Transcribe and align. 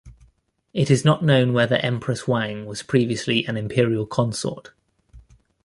It 0.73 0.89
is 0.89 1.05
not 1.05 1.23
known 1.23 1.53
whether 1.53 1.75
Empress 1.75 2.27
Wang 2.27 2.65
was 2.65 2.81
previously 2.81 3.45
an 3.45 3.55
imperial 3.55 4.07
consort. 4.07 4.71